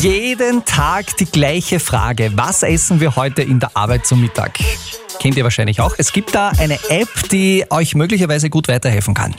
Jeden 0.00 0.64
Tag 0.64 1.16
die 1.18 1.26
gleiche 1.26 1.78
Frage. 1.78 2.32
Was 2.34 2.62
essen 2.62 3.00
wir 3.00 3.16
heute 3.16 3.42
in 3.42 3.60
der 3.60 3.70
Arbeit 3.74 4.06
zum 4.06 4.20
Mittag? 4.20 4.58
Kennt 5.20 5.36
ihr 5.36 5.44
wahrscheinlich 5.44 5.80
auch. 5.80 5.94
Es 5.98 6.12
gibt 6.12 6.34
da 6.34 6.48
eine 6.58 6.78
App, 6.88 7.28
die 7.30 7.64
euch 7.68 7.94
möglicherweise 7.94 8.48
gut 8.48 8.68
weiterhelfen 8.68 9.14
kann. 9.14 9.34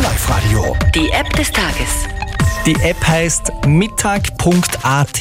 Live-Radio. 0.00 0.76
Die 0.94 1.10
App 1.10 1.28
des 1.34 1.50
Tages. 1.50 1.88
Die 2.64 2.74
App 2.76 3.04
heißt 3.06 3.52
mittag.at. 3.66 5.20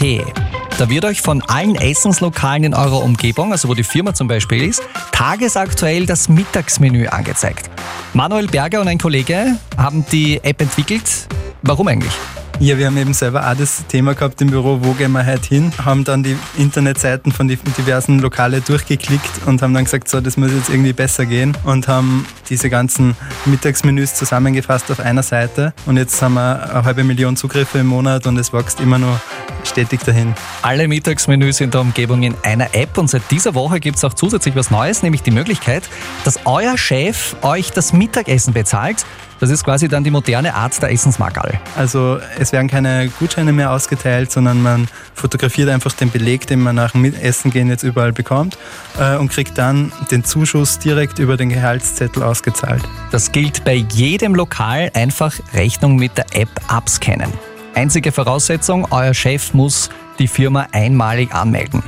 Da 0.78 0.90
wird 0.90 1.06
euch 1.06 1.22
von 1.22 1.42
allen 1.42 1.76
Essenslokalen 1.76 2.64
in 2.64 2.74
eurer 2.74 3.04
Umgebung, 3.04 3.52
also 3.52 3.68
wo 3.68 3.74
die 3.74 3.84
Firma 3.84 4.14
zum 4.14 4.28
Beispiel 4.28 4.64
ist, 4.64 4.84
tagesaktuell 5.12 6.06
das 6.06 6.30
Mittagsmenü 6.30 7.08
angezeigt. 7.08 7.70
Manuel 8.14 8.48
Berger 8.48 8.82
und 8.82 8.88
ein 8.88 8.98
Kollege 8.98 9.58
haben 9.78 10.06
die 10.12 10.44
App 10.44 10.62
entwickelt. 10.62 11.28
Warum 11.64 11.88
eigentlich? 11.88 12.14
Ja, 12.60 12.78
wir 12.78 12.86
haben 12.86 12.98
eben 12.98 13.14
selber 13.14 13.50
auch 13.50 13.58
das 13.58 13.86
Thema 13.88 14.14
gehabt 14.14 14.40
im 14.42 14.50
Büro, 14.50 14.80
wo 14.82 14.94
gehen 14.94 15.12
wir 15.12 15.26
heute 15.26 15.48
hin, 15.48 15.74
haben 15.84 16.04
dann 16.04 16.24
die 16.24 16.38
Internetseiten 16.58 17.32
von 17.32 17.48
den 17.48 17.60
diversen 17.78 18.20
Lokale 18.20 18.62
durchgeklickt 18.62 19.46
und 19.46 19.62
haben 19.62 19.74
dann 19.74 19.84
gesagt, 19.84 20.08
so, 20.08 20.22
das 20.22 20.38
muss 20.38 20.52
jetzt 20.52 20.70
irgendwie 20.70 20.94
besser 20.94 21.26
gehen 21.26 21.58
und 21.66 21.88
haben 21.88 22.26
diese 22.50 22.70
ganzen 22.70 23.18
Mittagsmenüs 23.46 24.14
zusammengefasst 24.14 24.92
auf 24.92 25.00
einer 25.00 25.24
Seite 25.24 25.74
und 25.88 25.98
jetzt 25.98 26.22
haben 26.22 26.36
wir 26.36 26.72
eine 26.72 26.86
halbe 26.86 27.04
Million 27.04 27.36
Zugriffe 27.36 27.80
im 27.80 27.88
Monat 27.88 28.28
und 28.28 28.38
es 28.38 28.54
wächst 28.54 28.80
immer 28.80 29.00
nur 29.00 29.20
stetig 29.66 30.02
dahin. 30.02 30.34
Alle 30.62 30.88
Mittagsmenüs 30.88 31.60
in 31.60 31.72
der 31.72 31.82
Umgebung 31.82 32.24
in 32.24 32.36
einer 32.44 32.74
App 32.76 32.98
und 32.98 33.10
seit 33.10 33.30
dieser 33.32 33.56
Woche 33.56 33.80
gibt 33.80 33.98
es 33.98 34.04
auch 34.04 34.14
zusätzlich 34.14 34.56
was 34.56 34.72
Neues, 34.72 35.04
nämlich 35.04 35.24
die 35.24 35.32
Möglichkeit, 35.32 35.84
dass 36.24 36.40
euer 36.46 36.78
Chef 36.78 37.36
euch 37.42 37.72
das 37.72 37.92
Mittagessen 37.94 38.54
bezahlt. 38.54 39.06
Das 39.44 39.50
ist 39.50 39.66
quasi 39.66 39.90
dann 39.90 40.06
die 40.06 40.10
moderne 40.10 40.54
Art 40.54 40.82
der 40.82 40.90
Essensmarkerl. 40.90 41.60
Also 41.76 42.18
es 42.40 42.54
werden 42.54 42.70
keine 42.70 43.10
Gutscheine 43.20 43.52
mehr 43.52 43.72
ausgeteilt, 43.72 44.32
sondern 44.32 44.62
man 44.62 44.88
fotografiert 45.16 45.68
einfach 45.68 45.92
den 45.92 46.10
Beleg, 46.10 46.48
den 46.48 46.62
man 46.62 46.78
nach 46.78 46.92
dem 46.92 47.04
Essen 47.14 47.52
gehen 47.52 47.68
jetzt 47.68 47.84
überall 47.84 48.14
bekommt 48.14 48.58
äh, 48.98 49.18
und 49.18 49.30
kriegt 49.34 49.58
dann 49.58 49.92
den 50.12 50.24
Zuschuss 50.24 50.80
direkt 50.80 51.20
über 51.20 51.36
den 51.36 51.50
Gehaltszettel 51.50 52.24
ausgezahlt. 52.24 52.84
Das 53.12 53.34
gilt 53.34 53.66
bei 53.66 53.74
jedem 53.74 54.34
Lokal, 54.34 54.92
einfach 54.94 55.34
Rechnung 55.54 55.98
mit 55.98 56.18
der 56.18 56.28
App 56.36 56.48
abscannen. 56.70 57.34
Einzige 57.76 58.14
Voraussetzung, 58.14 58.88
euer 58.92 59.14
Chef 59.14 59.54
muss 59.54 59.90
die 60.20 60.30
Firma 60.30 60.68
einmalig 60.72 61.36
anmelden. 61.36 61.84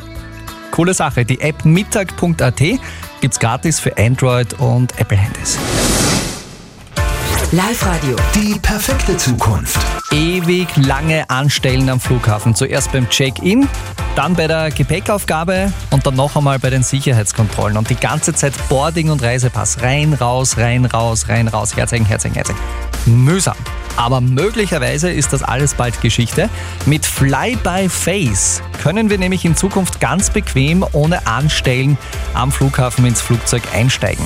Coole 0.72 0.94
Sache, 0.94 1.24
die 1.24 1.40
App 1.40 1.64
mittag.at 1.64 2.62
gibt's 3.22 3.40
gratis 3.40 3.80
für 3.80 3.98
Android 3.98 4.56
und 4.60 5.00
Apple 5.00 5.18
Handys. 7.46 7.52
Live-Radio. 7.52 8.16
Die 8.36 8.60
perfekte 8.60 9.18
Zukunft. 9.18 9.80
Ewig 10.12 10.68
lange 10.78 11.30
anstellen 11.30 11.90
am 11.90 12.00
Flughafen. 12.00 12.56
Zuerst 12.56 12.92
beim 12.92 13.10
Check-in, 13.10 13.68
dann 14.16 14.36
bei 14.36 14.48
der 14.48 14.72
Gepäckaufgabe 14.72 15.72
und 15.92 16.06
dann 16.06 16.16
noch 16.16 16.36
einmal 16.36 16.60
bei 16.60 16.70
den 16.70 16.84
Sicherheitskontrollen. 16.84 17.78
Und 17.78 17.90
die 17.90 17.96
ganze 17.96 18.34
Zeit 18.34 18.54
Boarding 18.70 19.10
und 19.10 19.22
Reisepass. 19.22 19.82
Rein, 19.82 20.14
raus, 20.14 20.58
rein, 20.58 20.86
raus, 20.86 21.28
rein, 21.28 21.48
raus. 21.48 21.76
Herzeigen, 21.76 22.06
Herzeigen, 22.06 22.36
Herzeigen. 22.36 22.60
Mühsam. 23.06 23.58
Aber 23.98 24.20
möglicherweise 24.20 25.10
ist 25.10 25.32
das 25.32 25.42
alles 25.42 25.74
bald 25.74 26.02
Geschichte. 26.02 26.50
Mit 26.86 27.06
Fly 27.06 27.56
by 27.64 27.88
Face 27.88 28.62
können 28.84 29.10
wir 29.10 29.18
nämlich 29.18 29.46
in 29.46 29.56
Zukunft 29.56 30.02
ganz 30.02 30.30
bequem 30.30 30.86
ohne 30.92 31.26
Anstellen 31.28 31.98
am 32.34 32.52
Flughafen 32.52 33.06
ins 33.06 33.22
Flugzeug 33.22 33.64
einsteigen. 33.74 34.26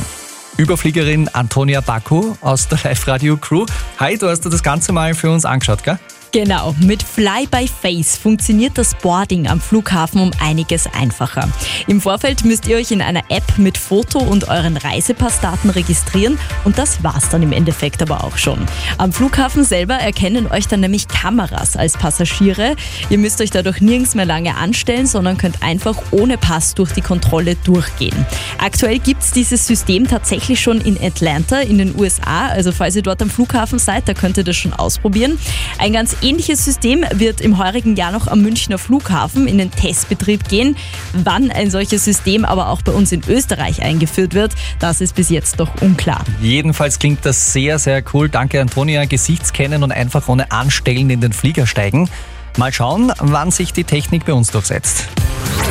Überfliegerin 0.60 1.30
Antonia 1.30 1.80
Baku 1.80 2.36
aus 2.42 2.68
der 2.68 2.80
Live-Radio-Crew. 2.84 3.66
Hi, 3.98 4.18
du 4.18 4.28
hast 4.28 4.44
dir 4.44 4.50
das 4.50 4.62
Ganze 4.62 4.92
mal 4.92 5.14
für 5.14 5.32
uns 5.32 5.46
angeschaut, 5.46 5.86
gell? 5.86 5.98
Genau, 6.32 6.76
mit 6.86 7.02
Fly 7.02 7.48
by 7.50 7.68
Face 7.68 8.16
funktioniert 8.16 8.78
das 8.78 8.94
Boarding 8.94 9.48
am 9.48 9.60
Flughafen 9.60 10.22
um 10.22 10.30
einiges 10.40 10.86
einfacher. 10.86 11.50
Im 11.88 12.00
Vorfeld 12.00 12.46
müsst 12.46 12.68
ihr 12.68 12.78
euch 12.78 12.92
in 12.92 13.02
einer 13.02 13.24
App 13.30 13.58
mit 13.58 13.80
Foto 13.80 14.20
und 14.20 14.48
euren 14.48 14.78
Reisepassdaten 14.78 15.72
registrieren 15.72 16.38
und 16.66 16.78
das 16.78 17.04
war's 17.04 17.30
dann 17.30 17.42
im 17.42 17.52
Endeffekt 17.52 18.04
aber 18.04 18.24
auch 18.24 18.38
schon. 18.38 18.60
Am 19.00 19.12
Flughafen 19.12 19.64
selber 19.64 19.96
erkennen 19.96 20.46
euch 20.46 20.68
dann 20.68 20.82
nämlich 20.82 21.08
Kameras 21.08 21.76
als 21.76 21.94
Passagiere. 21.94 22.76
Ihr 23.10 23.18
müsst 23.18 23.42
euch 23.42 23.50
dadurch 23.50 23.82
nirgends 23.82 24.14
mehr 24.14 24.26
lange 24.26 24.56
anstellen, 24.56 25.08
sondern 25.08 25.36
könnt 25.38 25.64
einfach 25.64 25.98
ohne 26.12 26.38
Pass 26.38 26.76
durch 26.76 26.92
die 26.92 27.02
Kontrolle 27.02 27.56
durchgehen. 27.64 28.28
Aktuell 28.60 29.00
gibt's 29.00 29.32
dieses 29.32 29.66
System 29.66 30.08
tatsächlich 30.08 30.60
schon 30.60 30.80
in 30.80 30.96
Atlanta 31.02 31.62
in 31.62 31.80
den 31.80 32.00
USA, 32.00 32.50
also 32.50 32.72
falls 32.72 32.96
ihr 32.96 33.02
dort 33.02 33.20
am 33.24 33.32
Flughafen 33.32 33.80
seid, 33.80 34.08
da 34.08 34.14
könnt 34.14 34.38
ihr 34.38 34.44
das 34.44 34.58
schon 34.58 34.74
ausprobieren. 34.74 35.40
Ein 35.80 35.94
ganz 35.94 36.19
ähnliches 36.22 36.64
System 36.66 37.06
wird 37.14 37.42
im 37.42 37.58
heurigen 37.58 37.96
Jahr 37.96 38.12
noch 38.12 38.28
am 38.28 38.42
Münchner 38.42 38.78
Flughafen 38.78 39.48
in 39.48 39.58
den 39.58 39.72
Testbetrieb 39.72 40.48
gehen. 40.48 40.76
Wann 41.14 41.52
ein 41.52 41.72
solches 41.72 42.06
System 42.06 42.46
aber 42.46 42.70
auch 42.70 42.82
bei 42.82 42.92
uns 42.92 43.12
in 43.12 43.22
Österreich 43.28 43.82
eingeführt 43.82 44.34
wird, 44.34 44.54
das 44.80 45.02
ist 45.02 45.16
bis 45.16 45.30
jetzt 45.30 45.60
noch 45.60 45.82
unklar. 45.82 46.24
Jedenfalls 46.42 47.00
klingt 47.00 47.26
das 47.26 47.54
sehr, 47.54 47.80
sehr 47.80 48.04
cool. 48.14 48.30
Danke, 48.30 48.62
Antonia. 48.62 49.06
Gesichtskennen 49.06 49.84
und 49.84 49.92
einfach 49.92 50.28
ohne 50.28 50.52
Anstellen 50.52 51.10
in 51.10 51.22
den 51.22 51.34
Flieger 51.34 51.66
steigen. 51.66 52.10
Mal 52.58 52.74
schauen, 52.74 53.14
wann 53.20 53.52
sich 53.52 53.74
die 53.74 53.84
Technik 53.84 54.26
bei 54.26 54.34
uns 54.34 54.52
durchsetzt. 54.52 55.06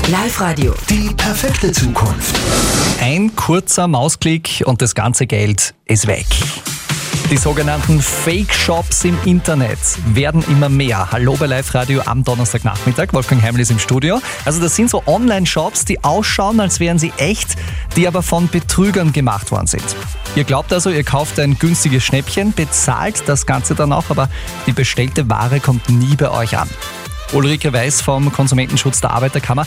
Live-Radio. 0.08 0.75
Die 0.88 1.10
perfekte 1.14 1.72
Zukunft. 1.72 2.34
Ein 3.00 3.34
kurzer 3.37 3.88
Mausklick 3.88 4.62
und 4.64 4.81
das 4.81 4.94
ganze 4.94 5.26
Geld 5.26 5.75
ist 5.84 6.06
weg. 6.06 6.26
Die 7.30 7.36
sogenannten 7.36 8.00
Fake-Shops 8.00 9.04
im 9.04 9.18
Internet 9.26 9.78
werden 10.14 10.42
immer 10.48 10.70
mehr. 10.70 11.12
Hallo 11.12 11.36
bei 11.38 11.44
Live 11.44 11.74
Radio 11.74 12.00
am 12.06 12.24
Donnerstagnachmittag. 12.24 13.12
Wolfgang 13.12 13.42
Heimel 13.42 13.60
ist 13.60 13.70
im 13.70 13.78
Studio. 13.78 14.18
Also 14.46 14.62
das 14.62 14.74
sind 14.74 14.88
so 14.88 15.02
Online-Shops, 15.04 15.84
die 15.84 16.02
ausschauen, 16.02 16.58
als 16.58 16.80
wären 16.80 16.98
sie 16.98 17.12
echt, 17.18 17.56
die 17.96 18.08
aber 18.08 18.22
von 18.22 18.48
Betrügern 18.48 19.12
gemacht 19.12 19.50
worden 19.50 19.66
sind. 19.66 19.84
Ihr 20.36 20.44
glaubt 20.44 20.72
also, 20.72 20.88
ihr 20.88 21.04
kauft 21.04 21.38
ein 21.38 21.58
günstiges 21.58 22.02
Schnäppchen, 22.02 22.54
bezahlt 22.54 23.22
das 23.26 23.44
Ganze 23.44 23.74
dann 23.74 23.92
auch, 23.92 24.08
aber 24.08 24.30
die 24.66 24.72
bestellte 24.72 25.28
Ware 25.28 25.60
kommt 25.60 25.86
nie 25.90 26.16
bei 26.16 26.30
euch 26.30 26.56
an. 26.56 26.70
Ulrike 27.34 27.74
Weiß 27.74 28.00
vom 28.00 28.32
Konsumentenschutz 28.32 29.02
der 29.02 29.10
Arbeiterkammer. 29.10 29.66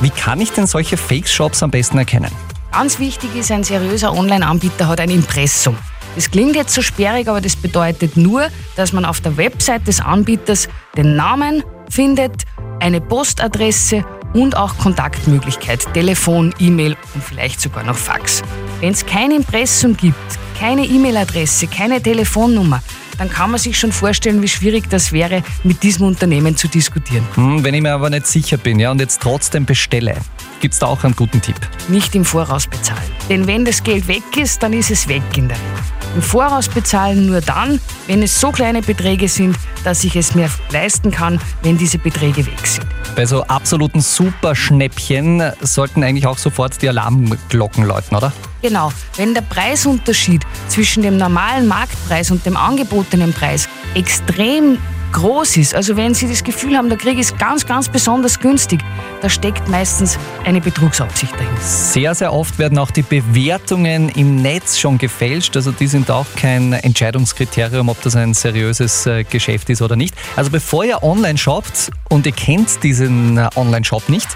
Wie 0.00 0.10
kann 0.10 0.40
ich 0.40 0.52
denn 0.52 0.68
solche 0.68 0.96
Fake-Shops 0.96 1.64
am 1.64 1.72
besten 1.72 1.98
erkennen? 1.98 2.30
Ganz 2.70 3.00
wichtig 3.00 3.34
ist, 3.34 3.50
ein 3.50 3.64
seriöser 3.64 4.12
Online-Anbieter 4.12 4.86
hat 4.86 5.00
ein 5.00 5.10
Impressum. 5.10 5.76
Das 6.14 6.30
klingt 6.30 6.56
jetzt 6.56 6.74
so 6.74 6.82
sperrig, 6.82 7.28
aber 7.28 7.40
das 7.40 7.56
bedeutet 7.56 8.16
nur, 8.16 8.48
dass 8.76 8.92
man 8.92 9.04
auf 9.04 9.20
der 9.20 9.36
Website 9.36 9.86
des 9.86 10.00
Anbieters 10.00 10.68
den 10.96 11.16
Namen 11.16 11.62
findet, 11.88 12.44
eine 12.80 13.00
Postadresse 13.00 14.04
und 14.32 14.56
auch 14.56 14.76
Kontaktmöglichkeit, 14.78 15.92
Telefon, 15.92 16.54
E-Mail 16.58 16.96
und 17.14 17.24
vielleicht 17.24 17.60
sogar 17.60 17.84
noch 17.84 17.96
Fax. 17.96 18.42
Wenn 18.80 18.92
es 18.92 19.04
kein 19.04 19.30
Impressum 19.30 19.96
gibt, 19.96 20.16
keine 20.58 20.84
E-Mail-Adresse, 20.84 21.66
keine 21.66 22.02
Telefonnummer, 22.02 22.82
dann 23.18 23.28
kann 23.28 23.50
man 23.50 23.60
sich 23.60 23.78
schon 23.78 23.92
vorstellen, 23.92 24.40
wie 24.40 24.48
schwierig 24.48 24.88
das 24.88 25.12
wäre, 25.12 25.42
mit 25.62 25.82
diesem 25.82 26.06
Unternehmen 26.06 26.56
zu 26.56 26.68
diskutieren. 26.68 27.26
Hm, 27.34 27.62
wenn 27.62 27.74
ich 27.74 27.82
mir 27.82 27.92
aber 27.92 28.08
nicht 28.08 28.26
sicher 28.26 28.56
bin 28.56 28.80
ja, 28.80 28.90
und 28.90 29.00
jetzt 29.00 29.20
trotzdem 29.20 29.66
bestelle, 29.66 30.16
gibt 30.60 30.72
es 30.72 30.80
da 30.80 30.86
auch 30.86 31.04
einen 31.04 31.14
guten 31.14 31.42
Tipp? 31.42 31.56
Nicht 31.88 32.14
im 32.14 32.24
Voraus 32.24 32.66
bezahlen. 32.66 33.02
Denn 33.28 33.46
wenn 33.46 33.66
das 33.66 33.82
Geld 33.82 34.08
weg 34.08 34.22
ist, 34.38 34.62
dann 34.62 34.72
ist 34.72 34.90
es 34.90 35.06
weg 35.06 35.22
in 35.36 35.48
der 35.48 35.58
Regel. 35.58 35.89
Im 36.14 36.22
Voraus 36.22 36.68
bezahlen 36.68 37.26
nur 37.26 37.40
dann, 37.40 37.80
wenn 38.08 38.22
es 38.22 38.40
so 38.40 38.50
kleine 38.50 38.82
Beträge 38.82 39.28
sind, 39.28 39.56
dass 39.84 40.02
ich 40.02 40.16
es 40.16 40.34
mir 40.34 40.50
leisten 40.72 41.12
kann, 41.12 41.40
wenn 41.62 41.78
diese 41.78 41.98
Beträge 41.98 42.44
weg 42.46 42.66
sind. 42.66 42.86
Bei 43.14 43.26
so 43.26 43.44
absoluten 43.44 44.00
Superschnäppchen 44.00 45.52
sollten 45.60 46.02
eigentlich 46.02 46.26
auch 46.26 46.38
sofort 46.38 46.82
die 46.82 46.88
Alarmglocken 46.88 47.84
läuten, 47.84 48.16
oder? 48.16 48.32
Genau, 48.60 48.92
wenn 49.16 49.34
der 49.34 49.42
Preisunterschied 49.42 50.42
zwischen 50.68 51.02
dem 51.02 51.16
normalen 51.16 51.68
Marktpreis 51.68 52.30
und 52.30 52.44
dem 52.44 52.56
angebotenen 52.56 53.32
Preis 53.32 53.68
extrem 53.94 54.78
groß 55.12 55.56
ist, 55.56 55.74
also 55.74 55.96
wenn 55.96 56.14
Sie 56.14 56.28
das 56.28 56.44
Gefühl 56.44 56.76
haben, 56.76 56.88
der 56.88 56.98
Krieg 56.98 57.18
ist 57.18 57.38
ganz, 57.38 57.66
ganz 57.66 57.88
besonders 57.88 58.38
günstig, 58.38 58.80
da 59.20 59.28
steckt 59.28 59.68
meistens 59.68 60.18
eine 60.44 60.60
Betrugsabsicht 60.60 61.32
dahinter. 61.32 61.60
Sehr, 61.60 62.14
sehr 62.14 62.32
oft 62.32 62.58
werden 62.58 62.78
auch 62.78 62.90
die 62.90 63.02
Bewertungen 63.02 64.08
im 64.10 64.36
Netz 64.36 64.78
schon 64.78 64.98
gefälscht. 64.98 65.56
Also 65.56 65.72
die 65.72 65.86
sind 65.86 66.10
auch 66.10 66.26
kein 66.36 66.72
Entscheidungskriterium, 66.72 67.88
ob 67.88 68.00
das 68.02 68.16
ein 68.16 68.34
seriöses 68.34 69.06
äh, 69.06 69.24
Geschäft 69.24 69.70
ist 69.70 69.82
oder 69.82 69.96
nicht. 69.96 70.14
Also 70.36 70.50
bevor 70.50 70.84
ihr 70.84 71.02
online 71.02 71.38
shoppt 71.38 71.90
und 72.08 72.26
ihr 72.26 72.32
kennt 72.32 72.82
diesen 72.82 73.38
äh, 73.38 73.48
Online-Shop 73.56 74.08
nicht, 74.08 74.28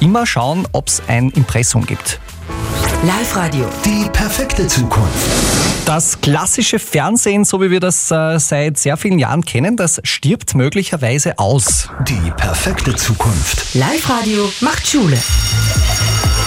immer 0.00 0.26
schauen, 0.26 0.66
ob 0.72 0.88
es 0.88 1.02
ein 1.08 1.30
Impressum 1.30 1.86
gibt. 1.86 2.20
Live-Radio. 3.04 3.68
Die 3.84 4.08
perfekte 4.12 4.64
Zukunft. 4.68 5.12
Das 5.86 6.20
klassische 6.20 6.78
Fernsehen, 6.78 7.44
so 7.44 7.60
wie 7.60 7.68
wir 7.68 7.80
das 7.80 8.12
äh, 8.12 8.38
seit 8.38 8.78
sehr 8.78 8.96
vielen 8.96 9.18
Jahren 9.18 9.44
kennen, 9.44 9.76
das 9.76 10.00
stirbt 10.04 10.54
möglicherweise 10.54 11.36
aus. 11.40 11.88
Die 12.06 12.30
perfekte 12.36 12.94
Zukunft. 12.94 13.74
Live-Radio 13.74 14.48
macht 14.60 14.86
Schule. 14.86 15.18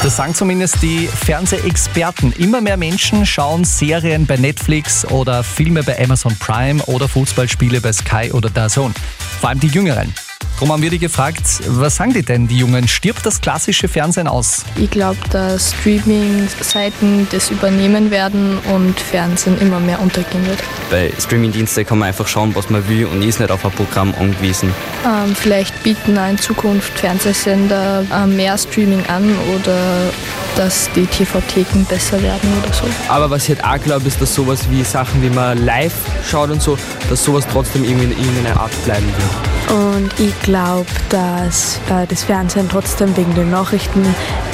Das 0.01 0.15
sagen 0.15 0.33
zumindest 0.33 0.81
die 0.81 1.07
Fernsehexperten. 1.07 2.31
Immer 2.37 2.61
mehr 2.61 2.77
Menschen 2.77 3.25
schauen 3.25 3.65
Serien 3.65 4.25
bei 4.25 4.37
Netflix 4.37 5.03
oder 5.03 5.43
Filme 5.43 5.83
bei 5.83 6.01
Amazon 6.01 6.37
Prime 6.39 6.81
oder 6.85 7.09
Fußballspiele 7.09 7.81
bei 7.81 7.91
Sky 7.91 8.31
oder 8.31 8.49
DAZN. 8.49 8.93
Vor 9.41 9.49
allem 9.49 9.59
die 9.59 9.67
Jüngeren. 9.67 10.13
Darum 10.55 10.71
haben 10.71 10.81
wir 10.81 10.89
die 10.89 10.99
gefragt, 10.99 11.43
was 11.67 11.97
sagen 11.97 12.13
die 12.13 12.23
denn, 12.23 12.47
die 12.47 12.57
Jungen? 12.57 12.87
Stirbt 12.87 13.25
das 13.25 13.41
klassische 13.41 13.89
Fernsehen 13.89 14.29
aus? 14.29 14.63
Ich 14.77 14.89
glaube, 14.89 15.17
dass 15.29 15.73
Streaming-Seiten 15.73 17.27
das 17.29 17.49
übernehmen 17.49 18.09
werden 18.09 18.57
und 18.73 18.97
Fernsehen 18.97 19.59
immer 19.59 19.81
mehr 19.81 19.99
untergehen 20.01 20.47
wird. 20.47 20.63
Bei 20.89 21.11
Streamingdiensten 21.19 21.85
kann 21.85 21.99
man 21.99 22.07
einfach 22.07 22.25
schauen, 22.25 22.55
was 22.55 22.69
man 22.69 22.87
will 22.87 23.05
und 23.05 23.21
ist 23.21 23.41
nicht 23.41 23.51
auf 23.51 23.65
ein 23.65 23.71
Programm 23.73 24.15
angewiesen. 24.17 24.73
Ähm, 25.05 25.35
vielleicht 25.35 25.83
bieten 25.83 26.17
auch 26.17 26.29
in 26.29 26.37
Zukunft 26.37 26.97
Fernsehsender 26.97 28.05
äh, 28.09 28.25
mehr 28.25 28.57
Streaming 28.57 29.05
an 29.07 29.35
oder 29.53 30.09
dass 30.55 30.89
die 30.95 31.05
TV-Theken 31.05 31.83
besser 31.83 32.21
werden 32.23 32.49
oder 32.63 32.73
so. 32.73 32.85
Aber 33.09 33.29
was 33.29 33.49
ich 33.49 33.57
halt 33.61 33.65
auch 33.65 33.83
glaube, 33.83 34.07
ist, 34.07 34.21
dass 34.21 34.33
sowas 34.33 34.69
wie 34.69 34.85
Sachen, 34.85 35.21
wie 35.21 35.29
man 35.29 35.65
live 35.65 35.93
schaut 36.25 36.49
und 36.49 36.61
so, 36.61 36.77
dass 37.09 37.25
sowas 37.25 37.45
trotzdem 37.51 37.83
irgendwie 37.83 38.05
in 38.05 38.11
irgendeiner 38.11 38.61
Art 38.61 38.85
bleiben 38.85 39.07
wird. 39.07 39.54
Und 39.69 40.09
ich 40.19 40.39
glaube, 40.41 40.85
dass 41.09 41.79
äh, 41.89 42.05
das 42.07 42.23
Fernsehen 42.23 42.69
trotzdem 42.69 43.15
wegen 43.17 43.33
den 43.35 43.49
Nachrichten 43.51 44.05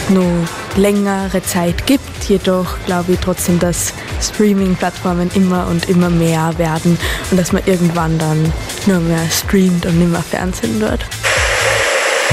nur 0.10 0.48
längere 0.76 1.42
Zeit 1.44 1.86
gibt. 1.86 2.24
Jedoch 2.28 2.78
glaube 2.86 3.14
ich 3.14 3.20
trotzdem, 3.20 3.60
dass 3.60 3.94
Streaming-Plattformen 4.22 5.30
immer 5.36 5.68
und 5.68 5.90
immer 5.90 6.10
mehr 6.10 6.58
werden 6.58 6.98
und 7.30 7.40
dass 7.40 7.52
man 7.52 7.64
irgendwann 7.66 8.18
dann 8.20 8.54
nur 8.86 9.00
mehr 9.00 9.30
streamt 9.30 9.86
und 9.86 10.00
nicht 10.00 10.12
mehr 10.12 10.22
Fernsehen 10.22 10.80
wird. 10.80 11.06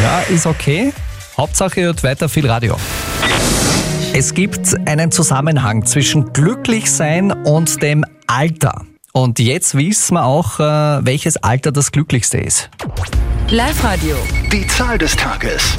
Ja, 0.02 0.20
ist 0.28 0.46
okay. 0.46 0.92
Hauptsache, 1.36 1.80
ihr 1.80 1.86
hört 1.86 2.02
weiter 2.02 2.28
viel 2.28 2.48
Radio. 2.48 2.76
Es 4.12 4.34
gibt 4.34 4.74
einen 4.88 5.12
Zusammenhang 5.12 5.84
zwischen 5.84 6.32
Glücklichsein 6.32 7.32
und 7.44 7.82
dem 7.82 8.04
Alter. 8.26 8.82
Und 9.20 9.40
jetzt 9.40 9.74
wissen 9.76 10.14
wir 10.14 10.24
auch, 10.24 10.60
äh, 10.60 11.04
welches 11.04 11.38
Alter 11.38 11.72
das 11.72 11.90
glücklichste 11.90 12.38
ist. 12.38 12.70
Live-Radio. 13.50 14.14
Die 14.52 14.64
Zahl 14.68 14.96
des 14.96 15.16
Tages. 15.16 15.74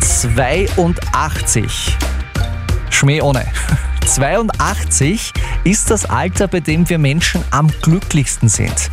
82. 0.00 1.96
Schmäh 2.90 3.20
ohne. 3.20 3.46
82 4.06 5.32
ist 5.62 5.88
das 5.88 6.04
Alter, 6.06 6.48
bei 6.48 6.58
dem 6.58 6.88
wir 6.88 6.98
Menschen 6.98 7.44
am 7.52 7.70
glücklichsten 7.80 8.48
sind. 8.48 8.90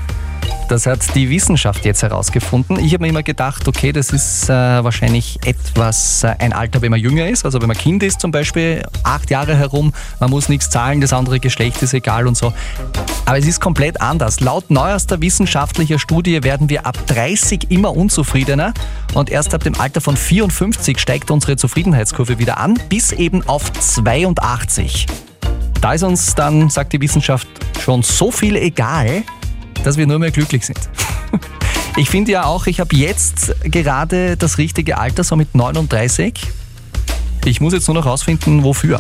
Das 0.69 0.86
hat 0.86 1.16
die 1.16 1.31
Wissenschaft 1.31 1.83
jetzt 1.83 2.04
herausgefunden. 2.04 2.78
Ich 2.80 2.94
habe 2.94 3.01
mir 3.01 3.10
immer 3.10 3.24
gedacht, 3.24 3.68
okay, 3.68 3.92
das 3.92 4.12
ist 4.12 4.48
äh, 4.48 4.54
wahrscheinlich 4.54 5.39
etwas 5.44 6.24
äh, 6.24 6.36
ein 6.38 6.54
Alter, 6.54 6.83
wenn 6.83 6.92
man 6.92 7.00
jünger 7.00 7.28
ist. 7.28 7.45
Also 7.45 7.60
wenn 7.60 7.68
man 7.68 7.78
Kind 7.78 8.04
ist 8.04 8.22
zum 8.22 8.30
Beispiel, 8.30 8.83
acht 9.04 9.31
Jahre 9.31 9.57
herum, 9.57 9.92
man 10.19 10.30
muss 10.30 10.50
nichts 10.50 10.69
zahlen, 10.69 11.01
das 11.01 11.13
andere 11.13 11.39
Geschlecht 11.39 11.81
ist 11.81 11.95
egal 11.95 12.28
und 12.28 12.38
so. 12.38 12.54
Aber 13.31 13.39
es 13.39 13.48
ist 13.48 13.62
komplett 13.62 14.01
anders. 14.01 14.42
Laut 14.42 14.69
neuester 14.69 15.22
wissenschaftlicher 15.22 16.00
Studie 16.00 16.44
werden 16.44 16.69
wir 16.69 16.86
ab 16.86 16.98
30 17.07 17.72
immer 17.72 17.95
unzufriedener 17.95 18.74
und 19.13 19.30
erst 19.30 19.54
ab 19.54 19.63
dem 19.63 19.80
Alter 19.80 20.01
von 20.01 20.18
54 20.18 21.00
steigt 21.00 21.31
unsere 21.31 21.56
Zufriedenheitskurve 21.56 22.39
wieder 22.39 22.57
an, 22.57 22.78
bis 22.89 23.13
eben 23.13 23.48
auf 23.48 23.72
82. 23.72 25.06
Da 25.80 25.94
ist 25.94 26.04
uns 26.04 26.36
dann, 26.36 26.69
sagt 26.69 26.92
die 26.92 27.00
Wissenschaft, 27.00 27.48
schon 27.80 28.04
so 28.04 28.31
viel 28.31 28.57
egal, 28.57 29.24
dass 29.86 29.95
wir 29.95 30.07
nur 30.07 30.19
mehr 30.19 30.31
glücklich 30.31 30.66
sind. 30.66 30.80
Ich 31.98 32.10
finde 32.10 32.31
ja 32.31 32.45
auch, 32.45 32.68
ich 32.68 32.80
habe 32.80 32.95
jetzt 32.95 33.54
gerade 33.63 34.36
das 34.36 34.57
richtige 34.57 34.98
Alter, 34.98 35.24
so 35.24 35.36
mit 35.38 35.56
39. 35.56 36.33
Ich 37.44 37.60
muss 37.60 37.74
jetzt 37.74 37.88
nur 37.88 37.95
noch 37.95 38.06
rausfinden, 38.06 38.63
wofür. 38.63 39.00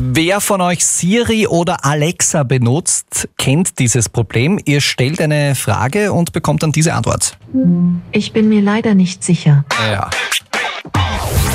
Wer 0.00 0.40
von 0.40 0.60
euch 0.60 0.84
Siri 0.84 1.46
oder 1.46 1.84
Alexa 1.84 2.42
benutzt, 2.42 3.28
kennt 3.36 3.78
dieses 3.78 4.08
Problem. 4.08 4.58
Ihr 4.64 4.80
stellt 4.80 5.20
eine 5.20 5.54
Frage 5.54 6.12
und 6.12 6.32
bekommt 6.32 6.62
dann 6.62 6.72
diese 6.72 6.94
Antwort. 6.94 7.38
Ich 8.12 8.32
bin 8.32 8.48
mir 8.48 8.60
leider 8.60 8.94
nicht 8.94 9.22
sicher. 9.22 9.64
Ja. 9.90 10.10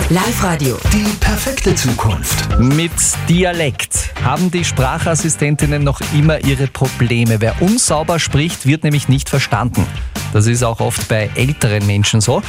Live-Radio. 0.09 0.77
Die 0.93 1.05
perfekte 1.19 1.73
Zukunft. 1.75 2.59
Mit 2.59 2.91
Dialekt 3.27 4.13
haben 4.23 4.51
die 4.51 4.63
Sprachassistentinnen 4.63 5.83
noch 5.83 6.01
immer 6.13 6.43
ihre 6.43 6.67
Probleme. 6.67 7.41
Wer 7.41 7.61
unsauber 7.61 8.19
spricht, 8.19 8.65
wird 8.65 8.83
nämlich 8.83 9.07
nicht 9.07 9.29
verstanden. 9.29 9.85
Das 10.31 10.47
ist 10.47 10.63
auch 10.63 10.79
oft 10.79 11.07
bei 11.07 11.29
älteren 11.35 11.85
Menschen 11.85 12.21
so. 12.21 12.41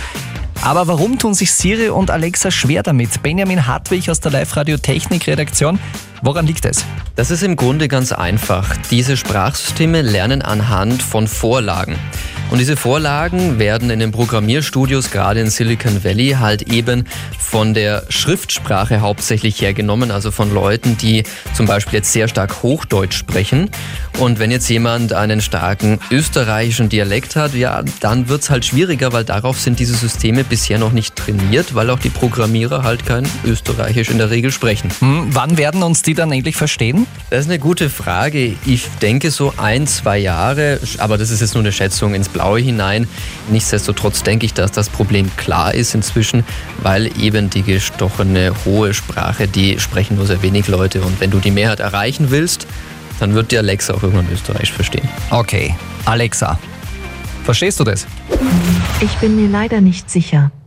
Aber 0.64 0.88
warum 0.88 1.18
tun 1.18 1.34
sich 1.34 1.52
Siri 1.52 1.90
und 1.90 2.10
Alexa 2.10 2.50
schwer 2.50 2.82
damit? 2.82 3.22
Benjamin 3.22 3.66
Hartwig 3.66 4.08
aus 4.08 4.20
der 4.20 4.32
Live-Radio 4.32 4.78
Technik-Redaktion. 4.78 5.78
Woran 6.22 6.46
liegt 6.46 6.64
es? 6.64 6.86
Das 7.16 7.30
ist 7.30 7.42
im 7.42 7.54
Grunde 7.54 7.86
ganz 7.86 8.12
einfach. 8.12 8.74
Diese 8.90 9.18
Sprachsysteme 9.18 10.00
lernen 10.00 10.40
anhand 10.40 11.02
von 11.02 11.28
Vorlagen. 11.28 11.98
Und 12.50 12.58
diese 12.58 12.76
Vorlagen 12.76 13.58
werden 13.58 13.90
in 13.90 13.98
den 13.98 14.12
Programmierstudios, 14.12 15.10
gerade 15.10 15.40
in 15.40 15.50
Silicon 15.50 16.04
Valley, 16.04 16.36
halt 16.38 16.62
eben 16.72 17.04
von 17.38 17.74
der 17.74 18.04
Schriftsprache 18.08 19.00
hauptsächlich 19.00 19.60
hergenommen, 19.60 20.10
also 20.10 20.30
von 20.30 20.52
Leuten, 20.52 20.96
die 20.96 21.24
zum 21.54 21.66
Beispiel 21.66 21.94
jetzt 21.94 22.12
sehr 22.12 22.28
stark 22.28 22.62
Hochdeutsch 22.62 23.16
sprechen. 23.16 23.70
Und 24.18 24.38
wenn 24.38 24.50
jetzt 24.52 24.68
jemand 24.68 25.12
einen 25.12 25.40
starken 25.40 25.98
österreichischen 26.10 26.88
Dialekt 26.88 27.34
hat, 27.34 27.54
ja, 27.54 27.82
dann 28.00 28.28
wird's 28.28 28.50
halt 28.50 28.64
schwieriger, 28.64 29.12
weil 29.12 29.24
darauf 29.24 29.60
sind 29.60 29.80
diese 29.80 29.94
Systeme 29.94 30.44
bisher 30.44 30.78
noch 30.78 30.92
nicht 30.92 31.16
trainiert, 31.16 31.74
weil 31.74 31.90
auch 31.90 31.98
die 31.98 32.10
Programmierer 32.10 32.84
halt 32.84 33.06
kein 33.06 33.26
Österreichisch 33.44 34.10
in 34.10 34.18
der 34.18 34.30
Regel 34.30 34.52
sprechen. 34.52 34.90
Hm, 35.00 35.28
wann 35.30 35.58
werden 35.58 35.82
uns 35.82 36.02
die 36.02 36.14
dann 36.14 36.30
endlich 36.30 36.56
verstehen? 36.56 37.06
Das 37.30 37.40
ist 37.40 37.50
eine 37.50 37.58
gute 37.58 37.90
Frage. 37.90 38.54
Ich 38.66 38.88
denke 39.02 39.32
so 39.32 39.52
ein, 39.56 39.88
zwei 39.88 40.18
Jahre, 40.18 40.78
aber 40.98 41.18
das 41.18 41.30
ist 41.30 41.40
jetzt 41.40 41.54
nur 41.54 41.62
eine 41.62 41.72
Schätzung 41.72 42.14
ins 42.14 42.28
Blaue 42.34 42.58
hinein. 42.58 43.08
Nichtsdestotrotz 43.48 44.22
denke 44.22 44.44
ich, 44.44 44.52
dass 44.52 44.72
das 44.72 44.90
Problem 44.90 45.34
klar 45.38 45.72
ist 45.72 45.94
inzwischen, 45.94 46.44
weil 46.82 47.10
eben 47.18 47.48
die 47.48 47.62
gestochene 47.62 48.52
hohe 48.66 48.92
Sprache, 48.92 49.48
die 49.48 49.80
sprechen 49.80 50.16
nur 50.16 50.26
sehr 50.26 50.42
wenig 50.42 50.68
Leute 50.68 51.00
und 51.00 51.18
wenn 51.20 51.30
du 51.30 51.38
die 51.38 51.50
Mehrheit 51.50 51.80
erreichen 51.80 52.30
willst, 52.30 52.66
dann 53.20 53.34
wird 53.34 53.52
die 53.52 53.58
Alexa 53.58 53.94
auch 53.94 54.02
irgendwann 54.02 54.30
Österreich 54.30 54.70
verstehen. 54.70 55.08
Okay, 55.30 55.74
Alexa. 56.04 56.58
Verstehst 57.44 57.80
du 57.80 57.84
das? 57.84 58.06
Ich 59.00 59.14
bin 59.16 59.36
mir 59.36 59.48
leider 59.48 59.80
nicht 59.80 60.10
sicher. 60.10 60.50